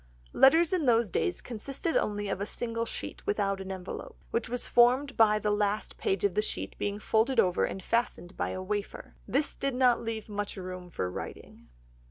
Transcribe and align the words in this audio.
Letters 0.33 0.73
in 0.73 0.87
those 0.87 1.11
days 1.11 1.41
consisted 1.41 1.95
only 1.95 2.27
of 2.27 2.41
a 2.41 2.47
single 2.47 2.87
sheet 2.87 3.23
without 3.27 3.61
an 3.61 3.71
envelope, 3.71 4.17
which 4.31 4.49
was 4.49 4.67
formed 4.67 5.15
by 5.15 5.37
the 5.37 5.51
last 5.51 5.95
page 5.99 6.23
of 6.23 6.33
the 6.33 6.41
sheet 6.41 6.69
itself 6.71 6.79
being 6.79 6.97
folded 6.97 7.39
over 7.39 7.65
and 7.65 7.83
fastened 7.83 8.35
by 8.35 8.49
a 8.49 8.63
wafer. 8.63 9.13
This 9.27 9.55
did 9.55 9.75
not 9.75 10.01
leave 10.01 10.27
much 10.27 10.57
room 10.57 10.89
for 10.89 11.11
writing. 11.11 11.67